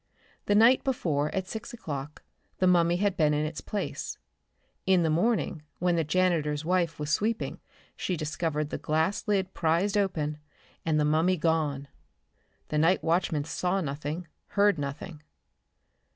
The 0.47 0.55
night 0.55 0.83
before 0.83 1.29
at 1.29 1.47
6 1.47 1.73
o'clock 1.73 2.23
the 2.57 2.65
mummy 2.65 2.95
had 2.97 3.15
been 3.15 3.35
in 3.35 3.45
its 3.45 3.61
place. 3.61 4.17
In 4.87 5.03
the 5.03 5.11
morning 5.11 5.61
when 5.77 5.95
the 5.95 6.03
janitor's 6.03 6.65
wife 6.65 6.97
was 6.99 7.11
sweeping 7.11 7.59
she 7.95 8.17
discovered 8.17 8.71
the 8.71 8.79
glass 8.79 9.27
lid 9.27 9.53
prized 9.53 9.95
open 9.99 10.39
and 10.83 10.99
the 10.99 11.05
mummy 11.05 11.37
gone. 11.37 11.87
The 12.69 12.79
night 12.79 13.03
watchman 13.03 13.43
saw 13.43 13.79
nothing, 13.79 14.25
heard 14.47 14.79
nothing. 14.79 15.21